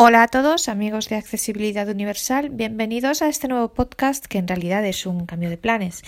Hola 0.00 0.22
a 0.22 0.28
todos, 0.28 0.68
amigos 0.68 1.08
de 1.08 1.16
Accesibilidad 1.16 1.88
Universal, 1.88 2.50
bienvenidos 2.50 3.20
a 3.20 3.28
este 3.28 3.48
nuevo 3.48 3.74
podcast 3.74 4.24
que 4.26 4.38
en 4.38 4.46
realidad 4.46 4.84
es 4.86 5.06
un 5.06 5.26
cambio 5.26 5.50
de 5.50 5.56
planes. 5.56 6.04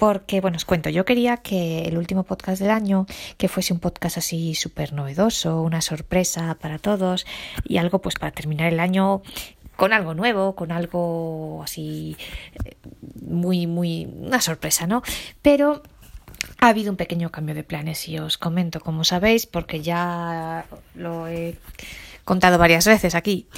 Porque, 0.00 0.40
bueno, 0.40 0.56
os 0.56 0.64
cuento, 0.64 0.90
yo 0.90 1.04
quería 1.04 1.36
que 1.36 1.82
el 1.82 1.98
último 1.98 2.24
podcast 2.24 2.60
del 2.60 2.72
año, 2.72 3.06
que 3.36 3.46
fuese 3.46 3.72
un 3.72 3.78
podcast 3.78 4.18
así 4.18 4.56
súper 4.56 4.92
novedoso, 4.92 5.62
una 5.62 5.82
sorpresa 5.82 6.56
para 6.60 6.80
todos 6.80 7.26
y 7.62 7.76
algo 7.76 8.00
pues 8.00 8.16
para 8.16 8.32
terminar 8.32 8.72
el 8.72 8.80
año 8.80 9.22
con 9.76 9.92
algo 9.92 10.14
nuevo, 10.14 10.56
con 10.56 10.72
algo 10.72 11.62
así 11.62 12.16
eh, 12.64 12.74
muy, 13.22 13.68
muy, 13.68 14.06
una 14.06 14.40
sorpresa, 14.40 14.88
¿no? 14.88 15.04
Pero 15.42 15.84
ha 16.58 16.70
habido 16.70 16.90
un 16.90 16.96
pequeño 16.96 17.30
cambio 17.30 17.54
de 17.54 17.62
planes 17.62 18.08
y 18.08 18.18
os 18.18 18.36
comento, 18.36 18.80
como 18.80 19.04
sabéis, 19.04 19.46
porque 19.46 19.80
ya 19.80 20.66
lo 20.96 21.28
he 21.28 21.56
contado 22.28 22.58
varias 22.58 22.86
veces 22.86 23.14
aquí. 23.14 23.48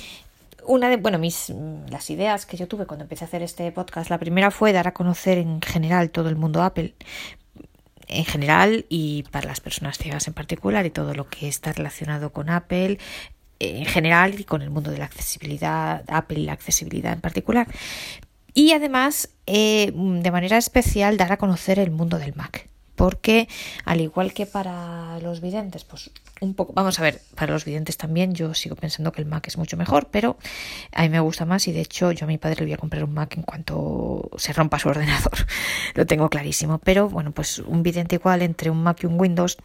Una 0.65 0.89
de, 0.89 0.97
bueno, 0.97 1.19
mis, 1.19 1.53
las 1.91 2.09
ideas 2.09 2.47
que 2.47 2.57
yo 2.57 2.69
tuve 2.69 2.87
cuando 2.87 3.03
empecé 3.03 3.25
a 3.25 3.27
hacer 3.27 3.43
este 3.43 3.73
podcast, 3.73 4.09
la 4.11 4.19
primera 4.19 4.53
fue 4.53 4.73
dar 4.73 4.87
a 4.87 4.95
conocer 4.95 5.39
en 5.39 5.61
general 5.61 6.11
todo 6.11 6.29
el 6.29 6.37
mundo 6.37 6.63
Apple, 6.63 6.95
en 8.07 8.25
general 8.25 8.87
y 8.89 9.25
para 9.33 9.49
las 9.49 9.61
personas 9.61 9.99
ciegas 9.99 10.29
en 10.29 10.35
particular 10.35 10.87
y 10.87 10.91
todo 10.91 11.15
lo 11.15 11.29
que 11.29 11.49
está 11.49 11.73
relacionado 11.73 12.31
con 12.31 12.49
Apple 12.49 12.99
en 13.59 13.87
general 13.87 14.39
y 14.39 14.45
con 14.45 14.63
el 14.63 14.71
mundo 14.71 14.91
de 14.93 14.99
la 14.99 15.05
accesibilidad, 15.05 16.05
Apple 16.09 16.41
y 16.41 16.45
la 16.45 16.53
accesibilidad 16.53 17.13
en 17.13 17.21
particular. 17.21 17.67
Y 18.55 18.73
además, 18.73 19.31
eh, 19.47 19.93
de 19.95 20.31
manera 20.31 20.57
especial, 20.57 21.17
dar 21.17 21.33
a 21.33 21.37
conocer 21.39 21.79
el 21.81 21.91
mundo 21.91 22.19
del 22.19 22.35
Mac 22.35 22.69
porque 22.97 23.49
al 23.85 24.01
igual 24.01 24.33
que 24.33 24.47
para 24.47 25.19
los 25.21 25.41
videntes, 25.41 25.85
pues 25.85 26.11
un 26.41 26.55
poco, 26.55 26.73
vamos 26.73 26.99
a 26.99 27.03
ver, 27.03 27.21
para 27.35 27.53
los 27.53 27.65
videntes 27.65 27.97
también 27.97 28.35
yo 28.35 28.55
sigo 28.55 28.77
pensando 28.77 29.13
que 29.13 29.21
el 29.21 29.27
Mac 29.27 29.47
es 29.47 29.59
mucho 29.59 29.77
mejor, 29.77 30.09
pero 30.11 30.37
a 30.93 31.03
mí 31.03 31.09
me 31.09 31.21
gusta 31.21 31.45
más 31.45 31.69
y 31.69 31.73
de 31.73 31.81
hecho 31.81 32.13
yo 32.13 32.25
a 32.25 32.29
mi 32.29 32.39
padre 32.39 32.61
le 32.61 32.67
voy 32.67 32.73
a 32.75 32.79
comprar 32.79 33.05
un 33.05 33.15
Mac 33.15 33.37
en 33.37 33.43
cuanto 33.43 34.31
se 34.37 34.53
rompa 34.53 34.79
su 34.79 34.89
ordenador, 34.91 35.47
lo 35.95 36.07
tengo 36.07 36.29
clarísimo, 36.29 36.79
pero 36.79 37.09
bueno, 37.09 37.33
pues 37.33 37.59
un 37.59 37.83
vidente 37.83 38.17
igual 38.17 38.43
entre 38.43 38.71
un 38.71 38.83
Mac 38.83 39.03
y 39.03 39.07
un 39.07 39.21
Windows 39.21 39.59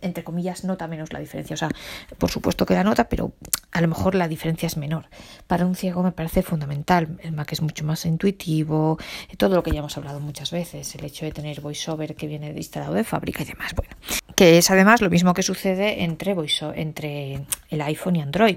entre 0.00 0.24
comillas, 0.24 0.64
nota 0.64 0.86
menos 0.86 1.12
la 1.12 1.20
diferencia. 1.20 1.54
O 1.54 1.56
sea, 1.56 1.70
por 2.18 2.30
supuesto 2.30 2.66
que 2.66 2.74
la 2.74 2.84
nota, 2.84 3.08
pero 3.08 3.32
a 3.72 3.80
lo 3.80 3.88
mejor 3.88 4.14
la 4.14 4.28
diferencia 4.28 4.66
es 4.66 4.76
menor. 4.76 5.06
Para 5.46 5.66
un 5.66 5.74
ciego 5.74 6.02
me 6.02 6.12
parece 6.12 6.42
fundamental. 6.42 7.18
El 7.22 7.32
Mac 7.32 7.52
es 7.52 7.62
mucho 7.62 7.84
más 7.84 8.04
intuitivo, 8.06 8.98
todo 9.36 9.54
lo 9.54 9.62
que 9.62 9.70
ya 9.70 9.78
hemos 9.78 9.96
hablado 9.96 10.20
muchas 10.20 10.50
veces, 10.50 10.94
el 10.94 11.04
hecho 11.04 11.24
de 11.24 11.32
tener 11.32 11.60
VoiceOver 11.60 12.14
que 12.14 12.26
viene 12.26 12.52
instalado 12.56 12.94
de 12.94 13.04
fábrica 13.04 13.42
y 13.42 13.46
demás. 13.46 13.74
Bueno, 13.74 13.94
que 14.34 14.58
es 14.58 14.70
además 14.70 15.00
lo 15.00 15.10
mismo 15.10 15.34
que 15.34 15.42
sucede 15.42 16.02
entre, 16.04 16.34
entre 16.74 17.46
el 17.68 17.80
iPhone 17.82 18.16
y 18.16 18.22
Android. 18.22 18.56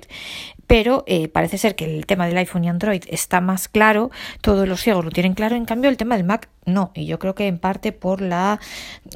Pero 0.67 1.03
eh, 1.07 1.27
parece 1.27 1.57
ser 1.57 1.75
que 1.75 1.85
el 1.85 2.05
tema 2.05 2.27
del 2.27 2.37
iPhone 2.37 2.63
y 2.63 2.69
Android 2.69 3.03
está 3.07 3.41
más 3.41 3.67
claro, 3.67 4.11
todos 4.41 4.67
los 4.67 4.81
ciegos 4.81 5.03
lo 5.03 5.11
tienen 5.11 5.33
claro, 5.33 5.55
en 5.55 5.65
cambio 5.65 5.89
el 5.89 5.97
tema 5.97 6.15
del 6.15 6.25
Mac 6.25 6.49
no. 6.65 6.91
Y 6.93 7.05
yo 7.05 7.19
creo 7.19 7.35
que 7.35 7.47
en 7.47 7.57
parte 7.59 7.91
por 7.91 8.21
la, 8.21 8.59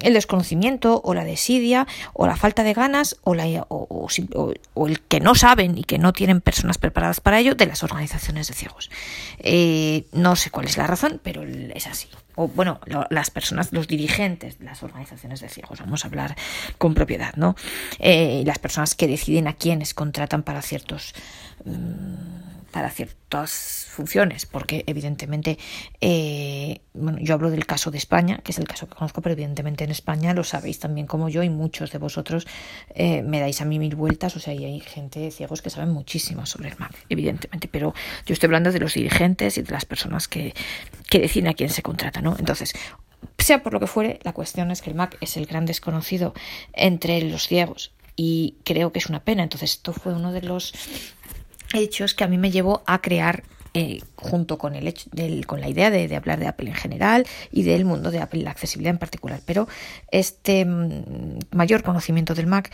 el 0.01 0.13
desconocimiento 0.13 1.01
o 1.03 1.13
la 1.13 1.23
desidia 1.23 1.87
o 2.13 2.27
la 2.27 2.35
falta 2.35 2.63
de 2.63 2.73
ganas 2.73 3.17
o, 3.23 3.35
la, 3.35 3.65
o, 3.69 4.07
el 4.87 5.01
que 5.01 5.19
no 5.19 5.35
saben 5.35 5.77
y 5.77 5.83
que 5.83 5.97
no 5.97 6.13
tienen 6.13 6.41
personas 6.41 6.77
preparadas 6.77 7.21
para 7.21 7.39
ello 7.39 7.55
de 7.55 7.65
las 7.65 7.83
organizaciones 7.83 8.47
de 8.47 8.53
ciegos. 8.53 8.89
Eh, 9.39 10.05
no 10.11 10.35
sé 10.35 10.49
cuál 10.49 10.65
es 10.65 10.77
la 10.77 10.87
razón, 10.87 11.21
pero 11.23 11.43
es 11.43 11.87
así 11.87 12.07
o 12.37 12.47
bueno, 12.47 12.79
las 13.09 13.31
personas, 13.31 13.73
los 13.73 13.87
dirigentes 13.87 14.59
de 14.59 14.65
las 14.65 14.83
organizaciones 14.83 15.41
de 15.41 15.49
ciegos, 15.49 15.79
vamos 15.79 16.05
a 16.05 16.07
hablar 16.07 16.35
con 16.77 16.93
propiedad, 16.93 17.33
¿no? 17.35 17.55
Eh, 17.97 18.43
las 18.45 18.59
personas 18.59 18.93
que 18.93 19.07
deciden 19.07 19.47
a 19.47 19.53
quiénes 19.53 19.95
contratan 19.95 20.43
para 20.43 20.61
ciertos 20.61 21.15
mm, 21.65 22.36
para 22.71 22.89
ciertas 22.89 23.87
funciones, 23.89 24.45
porque 24.45 24.83
evidentemente, 24.87 25.57
eh, 26.01 26.81
bueno, 26.93 27.17
yo 27.21 27.33
hablo 27.33 27.49
del 27.49 27.65
caso 27.65 27.91
de 27.91 27.97
España, 27.97 28.39
que 28.43 28.51
es 28.51 28.59
el 28.59 28.67
caso 28.67 28.87
que 28.87 28.95
conozco, 28.95 29.21
pero 29.21 29.33
evidentemente 29.33 29.83
en 29.83 29.91
España 29.91 30.33
lo 30.33 30.43
sabéis 30.43 30.79
también 30.79 31.07
como 31.07 31.29
yo 31.29 31.43
y 31.43 31.49
muchos 31.49 31.91
de 31.91 31.97
vosotros 31.97 32.47
eh, 32.93 33.21
me 33.23 33.39
dais 33.39 33.61
a 33.61 33.65
mí 33.65 33.79
mil 33.79 33.95
vueltas, 33.95 34.35
o 34.35 34.39
sea, 34.39 34.53
y 34.53 34.65
hay 34.65 34.79
gente 34.79 35.31
ciegos 35.31 35.61
que 35.61 35.69
saben 35.69 35.91
muchísimo 35.91 36.45
sobre 36.45 36.69
el 36.69 36.77
Mac, 36.77 36.93
evidentemente, 37.09 37.67
pero 37.67 37.93
yo 38.25 38.33
estoy 38.33 38.47
hablando 38.47 38.71
de 38.71 38.79
los 38.79 38.93
dirigentes 38.93 39.57
y 39.57 39.61
de 39.61 39.71
las 39.71 39.85
personas 39.85 40.27
que, 40.27 40.53
que 41.09 41.19
deciden 41.19 41.49
a 41.49 41.53
quién 41.53 41.69
se 41.69 41.81
contrata, 41.81 42.21
¿no? 42.21 42.35
Entonces, 42.37 42.73
sea 43.37 43.63
por 43.63 43.73
lo 43.73 43.79
que 43.79 43.87
fuere, 43.87 44.19
la 44.23 44.33
cuestión 44.33 44.71
es 44.71 44.81
que 44.81 44.89
el 44.89 44.95
Mac 44.95 45.17
es 45.21 45.37
el 45.37 45.45
gran 45.45 45.65
desconocido 45.65 46.33
entre 46.73 47.21
los 47.21 47.47
ciegos 47.47 47.93
y 48.15 48.55
creo 48.63 48.91
que 48.91 48.99
es 48.99 49.07
una 49.07 49.23
pena. 49.23 49.43
Entonces, 49.43 49.71
esto 49.71 49.93
fue 49.93 50.13
uno 50.13 50.33
de 50.33 50.41
los 50.41 50.73
hechos 51.73 52.13
que 52.13 52.23
a 52.23 52.27
mí 52.27 52.37
me 52.37 52.51
llevó 52.51 52.83
a 52.85 53.01
crear 53.01 53.43
eh, 53.79 54.01
junto 54.15 54.57
con, 54.57 54.73
el 54.73 54.87
hecho 54.87 55.07
del, 55.13 55.45
con 55.45 55.61
la 55.61 55.69
idea 55.69 55.91
de, 55.91 56.15
hablar 56.15 56.39
de 56.39 56.47
Apple 56.47 56.67
en 56.67 56.73
general 56.73 57.27
y 57.51 57.61
del 57.61 57.85
mundo 57.85 58.09
de 58.09 58.19
Apple, 58.19 58.41
la 58.41 58.49
accesibilidad 58.49 58.89
en 58.89 58.97
particular. 58.97 59.41
Pero 59.45 59.67
este 60.09 60.65
mm, 60.65 61.41
mayor 61.51 61.83
conocimiento 61.83 62.33
del 62.33 62.47
Mac 62.47 62.71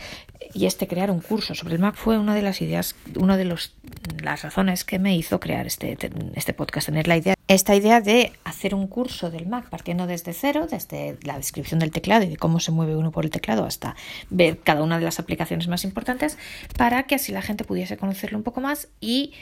y 0.54 0.64
este 0.64 0.88
crear 0.88 1.10
un 1.10 1.20
curso 1.20 1.54
sobre 1.54 1.74
el 1.74 1.80
Mac 1.82 1.94
fue 1.94 2.16
una 2.16 2.34
de 2.34 2.40
las 2.40 2.62
ideas, 2.62 2.96
una 3.20 3.36
de 3.36 3.44
los, 3.44 3.74
las 4.22 4.44
razones 4.44 4.86
que 4.86 4.98
me 4.98 5.14
hizo 5.14 5.40
crear 5.40 5.66
este, 5.66 5.98
este 6.36 6.54
podcast, 6.54 6.86
tener 6.86 7.06
la 7.06 7.18
idea, 7.18 7.34
esta 7.48 7.74
idea 7.74 8.00
de 8.00 8.32
hacer 8.44 8.74
un 8.74 8.86
curso 8.86 9.30
del 9.30 9.46
Mac 9.46 9.68
partiendo 9.68 10.06
desde 10.06 10.32
cero, 10.32 10.66
desde 10.70 11.18
la 11.22 11.36
descripción 11.36 11.80
del 11.80 11.90
teclado 11.90 12.24
y 12.24 12.28
de 12.28 12.38
cómo 12.38 12.60
se 12.60 12.72
mueve 12.72 12.96
uno 12.96 13.10
por 13.10 13.26
el 13.26 13.30
teclado 13.30 13.66
hasta 13.66 13.94
ver 14.30 14.58
cada 14.58 14.82
una 14.82 14.98
de 14.98 15.04
las 15.04 15.20
aplicaciones 15.20 15.68
más 15.68 15.84
importantes 15.84 16.38
para 16.78 17.02
que 17.02 17.16
así 17.16 17.30
la 17.30 17.42
gente 17.42 17.64
pudiese 17.64 17.98
conocerlo 17.98 18.38
un 18.38 18.44
poco 18.44 18.62
más 18.62 18.88
y 19.02 19.34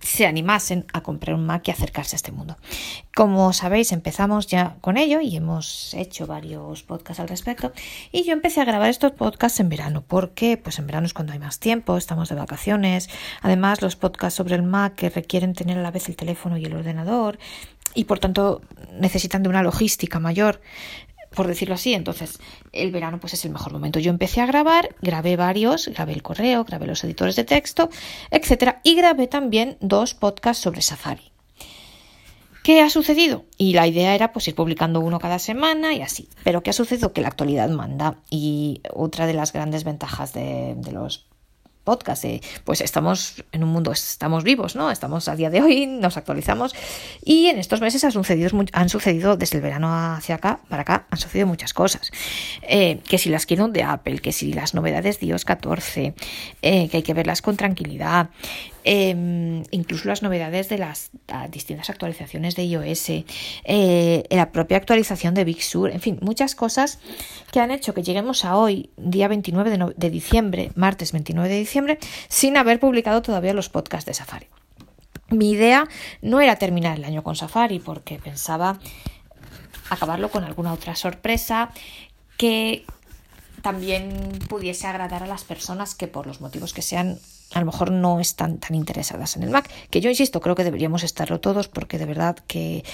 se 0.00 0.26
animasen 0.26 0.86
a 0.92 1.02
comprar 1.02 1.34
un 1.34 1.44
Mac 1.46 1.66
y 1.66 1.70
acercarse 1.70 2.14
a 2.14 2.18
este 2.18 2.32
mundo. 2.32 2.56
Como 3.14 3.52
sabéis, 3.52 3.92
empezamos 3.92 4.46
ya 4.46 4.76
con 4.80 4.96
ello 4.96 5.20
y 5.20 5.36
hemos 5.36 5.92
hecho 5.94 6.26
varios 6.26 6.82
podcasts 6.82 7.20
al 7.20 7.28
respecto. 7.28 7.72
Y 8.12 8.24
yo 8.24 8.32
empecé 8.32 8.60
a 8.60 8.64
grabar 8.64 8.90
estos 8.90 9.12
podcasts 9.12 9.60
en 9.60 9.68
verano. 9.68 10.04
porque 10.06 10.56
Pues 10.56 10.78
en 10.78 10.86
verano 10.86 11.06
es 11.06 11.14
cuando 11.14 11.32
hay 11.32 11.38
más 11.38 11.58
tiempo, 11.58 11.96
estamos 11.96 12.28
de 12.28 12.36
vacaciones. 12.36 13.08
Además, 13.42 13.82
los 13.82 13.96
podcasts 13.96 14.36
sobre 14.36 14.54
el 14.54 14.62
Mac 14.62 14.94
que 14.94 15.10
requieren 15.10 15.54
tener 15.54 15.78
a 15.78 15.82
la 15.82 15.90
vez 15.90 16.08
el 16.08 16.16
teléfono 16.16 16.56
y 16.56 16.64
el 16.64 16.74
ordenador 16.74 17.38
y 17.94 18.04
por 18.04 18.18
tanto 18.18 18.62
necesitan 18.92 19.42
de 19.42 19.48
una 19.48 19.62
logística 19.62 20.20
mayor 20.20 20.60
por 21.38 21.46
decirlo 21.46 21.76
así. 21.76 21.94
Entonces, 21.94 22.40
el 22.72 22.90
verano 22.90 23.20
pues 23.20 23.34
es 23.34 23.44
el 23.44 23.52
mejor 23.52 23.72
momento. 23.72 24.00
Yo 24.00 24.10
empecé 24.10 24.40
a 24.40 24.46
grabar, 24.46 24.96
grabé 25.02 25.36
varios, 25.36 25.86
grabé 25.86 26.12
el 26.12 26.24
correo, 26.24 26.64
grabé 26.64 26.88
los 26.88 27.04
editores 27.04 27.36
de 27.36 27.44
texto, 27.44 27.90
etcétera, 28.32 28.80
y 28.82 28.96
grabé 28.96 29.28
también 29.28 29.76
dos 29.80 30.14
podcasts 30.14 30.60
sobre 30.60 30.82
Safari. 30.82 31.30
¿Qué 32.64 32.82
ha 32.82 32.90
sucedido? 32.90 33.44
Y 33.56 33.74
la 33.74 33.86
idea 33.86 34.16
era 34.16 34.32
pues 34.32 34.48
ir 34.48 34.56
publicando 34.56 34.98
uno 34.98 35.20
cada 35.20 35.38
semana 35.38 35.94
y 35.94 36.02
así. 36.02 36.28
Pero 36.42 36.64
¿qué 36.64 36.70
ha 36.70 36.72
sucedido? 36.72 37.12
Que 37.12 37.20
la 37.20 37.28
actualidad 37.28 37.68
manda. 37.70 38.18
Y 38.30 38.82
otra 38.92 39.28
de 39.28 39.34
las 39.34 39.52
grandes 39.52 39.84
ventajas 39.84 40.32
de, 40.32 40.74
de 40.76 40.90
los 40.90 41.27
podcast. 41.88 42.26
pues 42.64 42.82
estamos 42.82 43.42
en 43.50 43.64
un 43.64 43.70
mundo, 43.70 43.92
estamos 43.92 44.44
vivos, 44.44 44.76
¿no? 44.76 44.90
Estamos 44.90 45.26
a 45.26 45.36
día 45.36 45.48
de 45.48 45.62
hoy, 45.62 45.86
nos 45.86 46.18
actualizamos 46.18 46.74
y 47.24 47.46
en 47.46 47.58
estos 47.58 47.80
meses 47.80 48.04
han 48.04 48.12
sucedido, 48.12 48.50
han 48.74 48.88
sucedido 48.90 49.38
desde 49.38 49.56
el 49.56 49.62
verano 49.62 49.88
hacia 50.14 50.34
acá, 50.34 50.60
para 50.68 50.82
acá, 50.82 51.06
han 51.10 51.18
sucedido 51.18 51.46
muchas 51.46 51.72
cosas. 51.72 52.10
Eh, 52.60 53.00
que 53.08 53.16
si 53.16 53.30
las 53.30 53.46
quiero 53.46 53.68
de 53.68 53.84
Apple, 53.84 54.18
que 54.18 54.32
si 54.32 54.52
las 54.52 54.74
novedades 54.74 55.18
de 55.18 55.28
iOS 55.28 55.46
14, 55.46 56.14
eh, 56.60 56.88
que 56.90 56.98
hay 56.98 57.02
que 57.02 57.14
verlas 57.14 57.40
con 57.40 57.56
tranquilidad, 57.56 58.28
Em, 58.90 59.64
incluso 59.70 60.08
las 60.08 60.22
novedades 60.22 60.70
de 60.70 60.78
las 60.78 61.10
distintas 61.50 61.90
actualizaciones 61.90 62.56
de 62.56 62.64
iOS, 62.64 63.10
eh, 63.64 64.24
la 64.30 64.50
propia 64.50 64.78
actualización 64.78 65.34
de 65.34 65.44
Big 65.44 65.62
Sur, 65.62 65.90
en 65.90 66.00
fin, 66.00 66.18
muchas 66.22 66.54
cosas 66.54 66.98
que 67.52 67.60
han 67.60 67.70
hecho 67.70 67.92
que 67.92 68.02
lleguemos 68.02 68.46
a 68.46 68.56
hoy, 68.56 68.88
día 68.96 69.28
29 69.28 69.68
de, 69.68 69.92
de 69.94 70.10
diciembre, 70.10 70.72
martes 70.74 71.12
29 71.12 71.50
de 71.50 71.58
diciembre, 71.58 71.98
sin 72.28 72.56
haber 72.56 72.80
publicado 72.80 73.20
todavía 73.20 73.52
los 73.52 73.68
podcasts 73.68 74.06
de 74.06 74.14
Safari. 74.14 74.46
Mi 75.28 75.50
idea 75.50 75.86
no 76.22 76.40
era 76.40 76.56
terminar 76.56 76.96
el 76.96 77.04
año 77.04 77.22
con 77.22 77.36
Safari 77.36 77.80
porque 77.80 78.18
pensaba 78.18 78.78
acabarlo 79.90 80.30
con 80.30 80.44
alguna 80.44 80.72
otra 80.72 80.96
sorpresa 80.96 81.72
que 82.38 82.86
también 83.60 84.30
pudiese 84.48 84.86
agradar 84.86 85.24
a 85.24 85.26
las 85.26 85.44
personas 85.44 85.94
que 85.94 86.08
por 86.08 86.26
los 86.26 86.40
motivos 86.40 86.72
que 86.72 86.80
sean 86.80 87.18
a 87.54 87.60
lo 87.60 87.66
mejor 87.66 87.90
no 87.90 88.20
están 88.20 88.58
tan 88.58 88.74
interesadas 88.74 89.36
en 89.36 89.42
el 89.42 89.50
Mac, 89.50 89.70
que 89.90 90.00
yo 90.00 90.10
insisto, 90.10 90.40
creo 90.40 90.54
que 90.54 90.64
deberíamos 90.64 91.02
estarlo 91.02 91.40
todos 91.40 91.68
porque 91.68 91.98
de 91.98 92.04
verdad 92.04 92.36
que 92.46 92.84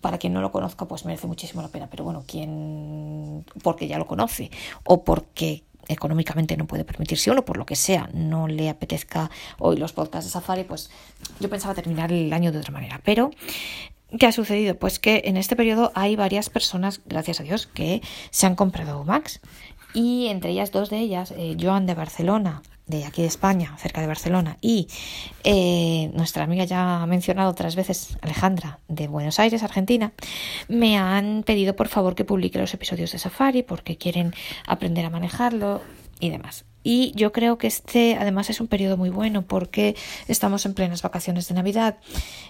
para 0.00 0.18
quien 0.18 0.32
no 0.32 0.40
lo 0.40 0.50
conozca 0.50 0.86
pues 0.86 1.04
merece 1.04 1.26
muchísimo 1.26 1.62
la 1.62 1.68
pena, 1.68 1.88
pero 1.90 2.04
bueno, 2.04 2.24
quien 2.26 3.44
porque 3.62 3.88
ya 3.88 3.98
lo 3.98 4.06
conoce 4.06 4.50
o 4.84 5.04
porque 5.04 5.64
económicamente 5.88 6.56
no 6.56 6.66
puede 6.66 6.84
permitirse 6.84 7.30
uno, 7.30 7.44
por 7.44 7.56
lo 7.56 7.66
que 7.66 7.76
sea, 7.76 8.08
no 8.14 8.48
le 8.48 8.68
apetezca 8.70 9.30
hoy 9.58 9.76
los 9.76 9.92
podcasts 9.92 10.26
de 10.26 10.32
Safari, 10.32 10.64
pues 10.64 10.90
yo 11.40 11.50
pensaba 11.50 11.74
terminar 11.74 12.12
el 12.12 12.32
año 12.32 12.52
de 12.52 12.58
otra 12.58 12.72
manera, 12.72 13.00
pero 13.04 13.30
¿Qué 14.18 14.26
ha 14.26 14.32
sucedido? 14.32 14.76
Pues 14.76 14.98
que 14.98 15.22
en 15.24 15.38
este 15.38 15.56
periodo 15.56 15.90
hay 15.94 16.16
varias 16.16 16.50
personas, 16.50 17.00
gracias 17.06 17.40
a 17.40 17.44
Dios, 17.44 17.66
que 17.66 18.02
se 18.30 18.44
han 18.44 18.56
comprado 18.56 19.04
Macs 19.04 19.40
y 19.94 20.26
entre 20.26 20.50
ellas 20.50 20.70
dos 20.70 20.90
de 20.90 20.98
ellas, 20.98 21.32
eh, 21.34 21.56
Joan 21.58 21.86
de 21.86 21.94
Barcelona 21.94 22.60
de 22.92 23.04
aquí 23.06 23.22
de 23.22 23.28
España, 23.28 23.74
cerca 23.78 24.00
de 24.00 24.06
Barcelona, 24.06 24.58
y 24.60 24.86
eh, 25.44 26.10
nuestra 26.14 26.44
amiga 26.44 26.64
ya 26.64 27.02
ha 27.02 27.06
mencionado 27.06 27.50
otras 27.50 27.74
veces, 27.74 28.18
Alejandra, 28.20 28.78
de 28.88 29.08
Buenos 29.08 29.38
Aires, 29.38 29.62
Argentina, 29.62 30.12
me 30.68 30.98
han 30.98 31.42
pedido 31.42 31.74
por 31.74 31.88
favor 31.88 32.14
que 32.14 32.24
publique 32.24 32.58
los 32.58 32.74
episodios 32.74 33.12
de 33.12 33.18
Safari 33.18 33.62
porque 33.62 33.96
quieren 33.96 34.34
aprender 34.66 35.06
a 35.06 35.10
manejarlo 35.10 35.80
y 36.20 36.30
demás. 36.30 36.64
Y 36.82 37.12
yo 37.14 37.32
creo 37.32 37.58
que 37.58 37.66
este 37.66 38.16
además 38.16 38.50
es 38.50 38.60
un 38.60 38.66
periodo 38.66 38.96
muy 38.96 39.10
bueno 39.10 39.42
porque 39.42 39.96
estamos 40.28 40.66
en 40.66 40.74
plenas 40.74 41.02
vacaciones 41.02 41.48
de 41.48 41.54
Navidad. 41.54 41.98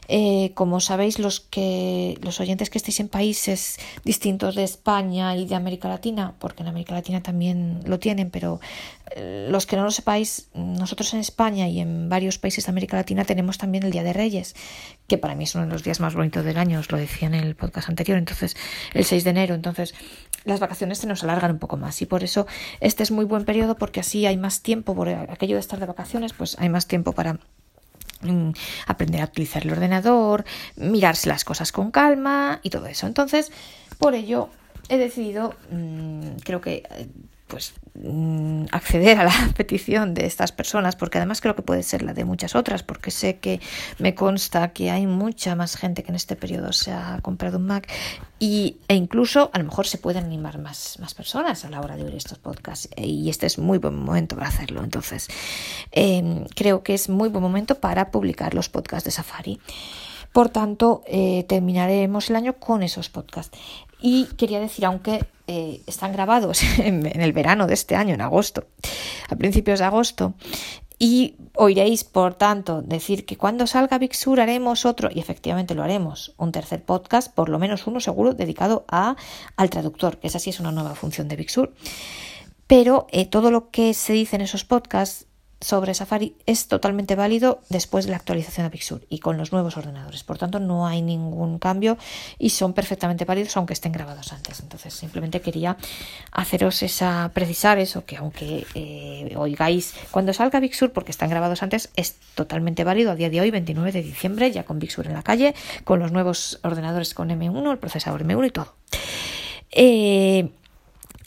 Eh, 0.08 0.52
como 0.54 0.80
sabéis, 0.80 1.18
los 1.18 1.40
que 1.40 2.18
los 2.22 2.40
oyentes 2.40 2.70
que 2.70 2.78
estéis 2.78 3.00
en 3.00 3.08
países 3.08 3.78
distintos 4.04 4.54
de 4.54 4.64
España 4.64 5.36
y 5.36 5.46
de 5.46 5.54
América 5.54 5.88
Latina, 5.88 6.34
porque 6.38 6.62
en 6.62 6.68
América 6.68 6.94
Latina 6.94 7.22
también 7.22 7.80
lo 7.86 7.98
tienen, 7.98 8.30
pero 8.30 8.60
eh, 9.16 9.48
los 9.50 9.66
que 9.66 9.76
no 9.76 9.84
lo 9.84 9.90
sepáis, 9.90 10.48
nosotros 10.54 11.12
en 11.14 11.20
España 11.20 11.68
y 11.68 11.80
en 11.80 12.08
varios 12.08 12.38
países 12.38 12.64
de 12.64 12.70
América 12.70 12.96
Latina 12.96 13.24
tenemos 13.24 13.58
también 13.58 13.84
el 13.84 13.90
Día 13.90 14.02
de 14.02 14.12
Reyes, 14.12 14.54
que 15.06 15.18
para 15.18 15.34
mí 15.34 15.44
es 15.44 15.54
uno 15.54 15.66
de 15.66 15.72
los 15.72 15.82
días 15.82 16.00
más 16.00 16.14
bonitos 16.14 16.44
del 16.44 16.56
año, 16.56 16.80
os 16.80 16.90
lo 16.90 16.98
decía 16.98 17.28
en 17.28 17.34
el 17.34 17.54
podcast 17.54 17.88
anterior, 17.88 18.18
entonces 18.18 18.56
el 18.94 19.04
6 19.04 19.24
de 19.24 19.30
enero, 19.30 19.54
entonces 19.54 19.94
las 20.44 20.60
vacaciones 20.60 20.98
se 20.98 21.06
nos 21.06 21.22
alargan 21.22 21.52
un 21.52 21.58
poco 21.58 21.76
más 21.76 22.00
y 22.02 22.06
por 22.06 22.24
eso 22.24 22.46
este 22.80 23.02
es 23.02 23.10
muy 23.10 23.24
buen 23.24 23.44
periodo 23.44 23.76
porque 23.76 24.00
así 24.00 24.21
hay 24.26 24.36
más 24.36 24.62
tiempo, 24.62 24.94
por 24.94 25.08
aquello 25.08 25.56
de 25.56 25.60
estar 25.60 25.78
de 25.78 25.86
vacaciones, 25.86 26.32
pues 26.32 26.56
hay 26.58 26.68
más 26.68 26.86
tiempo 26.86 27.12
para 27.12 27.34
mm, 28.22 28.50
aprender 28.86 29.20
a 29.22 29.24
utilizar 29.24 29.62
el 29.64 29.72
ordenador, 29.72 30.44
mirarse 30.76 31.28
las 31.28 31.44
cosas 31.44 31.72
con 31.72 31.90
calma 31.90 32.60
y 32.62 32.70
todo 32.70 32.86
eso. 32.86 33.06
Entonces, 33.06 33.52
por 33.98 34.14
ello 34.14 34.48
he 34.88 34.98
decidido, 34.98 35.54
mm, 35.70 36.36
creo 36.44 36.60
que 36.60 36.82
eh, 36.90 37.08
pues 37.52 37.74
mm, 37.92 38.64
acceder 38.72 39.18
a 39.18 39.24
la 39.24 39.52
petición 39.56 40.14
de 40.14 40.24
estas 40.24 40.52
personas, 40.52 40.96
porque 40.96 41.18
además 41.18 41.42
creo 41.42 41.54
que 41.54 41.60
puede 41.60 41.82
ser 41.82 42.00
la 42.00 42.14
de 42.14 42.24
muchas 42.24 42.56
otras, 42.56 42.82
porque 42.82 43.10
sé 43.10 43.40
que 43.40 43.60
me 43.98 44.14
consta 44.14 44.72
que 44.72 44.90
hay 44.90 45.06
mucha 45.06 45.54
más 45.54 45.76
gente 45.76 46.02
que 46.02 46.08
en 46.08 46.14
este 46.14 46.34
periodo 46.34 46.72
se 46.72 46.92
ha 46.92 47.18
comprado 47.20 47.58
un 47.58 47.66
Mac 47.66 47.92
y, 48.38 48.78
e 48.88 48.94
incluso 48.94 49.50
a 49.52 49.58
lo 49.58 49.64
mejor 49.64 49.86
se 49.86 49.98
pueden 49.98 50.24
animar 50.24 50.58
más, 50.58 50.98
más 50.98 51.12
personas 51.12 51.66
a 51.66 51.68
la 51.68 51.82
hora 51.82 51.96
de 51.96 52.04
oír 52.04 52.14
estos 52.14 52.38
podcasts 52.38 52.88
y 52.96 53.28
este 53.28 53.44
es 53.44 53.58
muy 53.58 53.76
buen 53.76 53.96
momento 53.96 54.34
para 54.34 54.48
hacerlo. 54.48 54.82
Entonces, 54.82 55.28
em, 55.90 56.46
creo 56.56 56.82
que 56.82 56.94
es 56.94 57.10
muy 57.10 57.28
buen 57.28 57.42
momento 57.42 57.80
para 57.80 58.10
publicar 58.10 58.54
los 58.54 58.70
podcasts 58.70 59.04
de 59.04 59.10
Safari. 59.10 59.60
Por 60.32 60.48
tanto, 60.48 61.02
eh, 61.06 61.44
terminaremos 61.48 62.30
el 62.30 62.36
año 62.36 62.54
con 62.54 62.82
esos 62.82 63.10
podcasts. 63.10 63.58
Y 64.00 64.26
quería 64.36 64.60
decir, 64.60 64.84
aunque 64.84 65.24
eh, 65.46 65.82
están 65.86 66.12
grabados 66.12 66.62
en, 66.78 67.04
el 67.20 67.32
verano 67.32 67.66
de 67.66 67.74
este 67.74 67.94
año, 67.94 68.14
en 68.14 68.20
agosto, 68.20 68.66
a 69.28 69.36
principios 69.36 69.78
de 69.78 69.84
agosto, 69.84 70.34
y 70.98 71.34
oiréis, 71.56 72.04
por 72.04 72.34
tanto, 72.34 72.80
decir 72.80 73.26
que 73.26 73.36
cuando 73.36 73.66
salga 73.66 73.98
Big 73.98 74.12
haremos 74.38 74.86
otro, 74.86 75.10
y 75.12 75.18
efectivamente 75.18 75.74
lo 75.74 75.82
haremos, 75.82 76.32
un 76.36 76.52
tercer 76.52 76.84
podcast, 76.84 77.32
por 77.34 77.48
lo 77.48 77.58
menos 77.58 77.86
uno 77.86 78.00
seguro, 78.00 78.34
dedicado 78.34 78.84
a, 78.88 79.16
al 79.56 79.68
traductor, 79.68 80.18
que 80.18 80.28
esa 80.28 80.38
sí 80.38 80.50
es 80.50 80.60
una 80.60 80.70
nueva 80.70 80.94
función 80.94 81.28
de 81.28 81.36
Big. 81.36 81.50
Pero 82.68 83.06
eh, 83.10 83.26
todo 83.26 83.50
lo 83.50 83.70
que 83.70 83.94
se 83.94 84.12
dice 84.12 84.36
en 84.36 84.42
esos 84.42 84.64
podcasts 84.64 85.26
sobre 85.62 85.94
Safari 85.94 86.36
es 86.46 86.68
totalmente 86.68 87.14
válido 87.14 87.62
después 87.68 88.04
de 88.04 88.10
la 88.10 88.16
actualización 88.16 88.66
de 88.66 88.70
Big 88.70 88.82
Sur 88.82 89.02
y 89.08 89.20
con 89.20 89.36
los 89.36 89.52
nuevos 89.52 89.76
ordenadores. 89.76 90.24
Por 90.24 90.38
tanto, 90.38 90.60
no 90.60 90.86
hay 90.86 91.02
ningún 91.02 91.58
cambio 91.58 91.96
y 92.38 92.50
son 92.50 92.72
perfectamente 92.72 93.24
válidos 93.24 93.56
aunque 93.56 93.72
estén 93.72 93.92
grabados 93.92 94.32
antes. 94.32 94.60
Entonces, 94.60 94.92
simplemente 94.92 95.40
quería 95.40 95.76
haceros 96.32 96.82
esa, 96.82 97.30
precisar 97.32 97.78
eso, 97.78 98.04
que 98.04 98.16
aunque 98.16 98.66
eh, 98.74 99.34
oigáis 99.36 99.94
cuando 100.10 100.32
salga 100.32 100.60
Big 100.60 100.74
Sur, 100.74 100.92
porque 100.92 101.12
están 101.12 101.30
grabados 101.30 101.62
antes, 101.62 101.90
es 101.96 102.16
totalmente 102.34 102.84
válido 102.84 103.12
a 103.12 103.14
día 103.14 103.30
de 103.30 103.40
hoy, 103.40 103.50
29 103.50 103.92
de 103.92 104.02
diciembre, 104.02 104.50
ya 104.50 104.64
con 104.64 104.78
Big 104.78 104.90
Sur 104.90 105.06
en 105.06 105.14
la 105.14 105.22
calle, 105.22 105.54
con 105.84 106.00
los 106.00 106.12
nuevos 106.12 106.58
ordenadores 106.62 107.14
con 107.14 107.30
M1, 107.30 107.70
el 107.70 107.78
procesador 107.78 108.24
M1 108.24 108.46
y 108.46 108.50
todo. 108.50 108.74
Eh, 109.70 110.50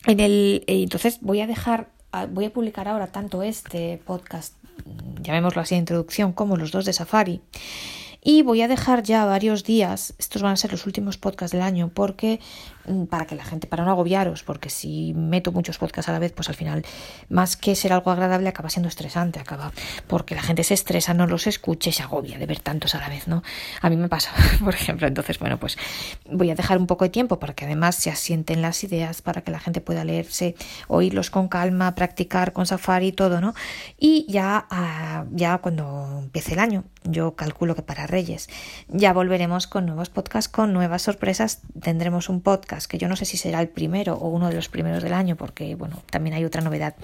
en 0.05 0.19
el, 0.19 0.63
eh, 0.67 0.83
entonces 0.83 1.19
voy 1.21 1.41
a 1.41 1.47
dejar 1.47 1.94
voy 2.31 2.45
a 2.45 2.53
publicar 2.53 2.87
ahora 2.87 3.07
tanto 3.07 3.43
este 3.43 4.01
podcast, 4.05 4.55
llamémoslo 5.21 5.61
así, 5.61 5.75
de 5.75 5.79
introducción, 5.79 6.33
como 6.33 6.57
los 6.57 6.71
dos 6.71 6.85
de 6.85 6.93
Safari. 6.93 7.41
Y 8.21 8.41
voy 8.41 8.61
a 8.63 8.67
dejar 8.67 9.03
ya 9.03 9.25
varios 9.25 9.63
días, 9.63 10.15
estos 10.17 10.41
van 10.41 10.53
a 10.53 10.57
ser 10.57 10.71
los 10.71 10.85
últimos 10.87 11.17
podcasts 11.17 11.51
del 11.51 11.61
año, 11.61 11.91
porque 11.93 12.39
para 13.09 13.25
que 13.25 13.35
la 13.35 13.43
gente, 13.43 13.67
para 13.67 13.83
no 13.83 13.91
agobiaros, 13.91 14.43
porque 14.43 14.69
si 14.69 15.13
meto 15.13 15.51
muchos 15.51 15.77
podcasts 15.77 16.09
a 16.09 16.11
la 16.13 16.19
vez, 16.19 16.31
pues 16.31 16.49
al 16.49 16.55
final, 16.55 16.85
más 17.29 17.57
que 17.57 17.75
ser 17.75 17.93
algo 17.93 18.11
agradable, 18.11 18.49
acaba 18.49 18.69
siendo 18.69 18.89
estresante, 18.89 19.39
acaba, 19.39 19.71
porque 20.07 20.35
la 20.35 20.41
gente 20.41 20.63
se 20.63 20.73
estresa, 20.73 21.13
no 21.13 21.27
los 21.27 21.47
escucha 21.47 21.89
y 21.89 21.93
se 21.93 22.03
agobia 22.03 22.37
de 22.37 22.45
ver 22.45 22.59
tantos 22.59 22.95
a 22.95 22.99
la 22.99 23.09
vez, 23.09 23.27
¿no? 23.27 23.43
A 23.81 23.89
mí 23.89 23.97
me 23.97 24.09
pasa, 24.09 24.31
por 24.63 24.73
ejemplo, 24.73 25.07
entonces, 25.07 25.39
bueno, 25.39 25.59
pues 25.59 25.77
voy 26.29 26.49
a 26.51 26.55
dejar 26.55 26.77
un 26.77 26.87
poco 26.87 27.05
de 27.05 27.09
tiempo 27.09 27.39
para 27.39 27.53
que 27.53 27.65
además 27.65 27.95
se 27.95 28.09
asienten 28.09 28.61
las 28.61 28.83
ideas, 28.83 29.21
para 29.21 29.41
que 29.41 29.51
la 29.51 29.59
gente 29.59 29.81
pueda 29.81 30.03
leerse, 30.03 30.55
oírlos 30.87 31.29
con 31.29 31.47
calma, 31.47 31.95
practicar 31.95 32.53
con 32.53 32.65
Safari 32.65 33.07
y 33.07 33.11
todo, 33.11 33.41
¿no? 33.41 33.53
Y 33.97 34.25
ya, 34.29 34.67
ah, 34.69 35.25
ya 35.31 35.57
cuando 35.59 36.19
empiece 36.23 36.53
el 36.53 36.59
año, 36.59 36.83
yo 37.03 37.35
calculo 37.35 37.75
que 37.75 37.81
para 37.81 38.07
Reyes 38.07 38.49
ya 38.87 39.13
volveremos 39.13 39.67
con 39.67 39.85
nuevos 39.85 40.09
podcasts, 40.09 40.49
con 40.49 40.73
nuevas 40.73 41.03
sorpresas. 41.03 41.61
Tendremos 41.81 42.29
un 42.29 42.41
podcast 42.41 42.74
que 42.87 42.97
yo 42.97 43.07
no 43.07 43.15
sé 43.15 43.25
si 43.25 43.37
será 43.37 43.61
el 43.61 43.69
primero 43.69 44.15
o 44.15 44.29
uno 44.29 44.49
de 44.49 44.55
los 44.55 44.69
primeros 44.69 45.03
del 45.03 45.13
año, 45.13 45.35
porque 45.35 45.75
bueno, 45.75 46.03
también 46.09 46.35
hay 46.35 46.45
otra 46.45 46.61
novedad. 46.61 46.95